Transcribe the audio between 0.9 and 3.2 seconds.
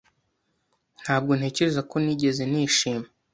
Ntabwo ntekereza ko nigeze nishima.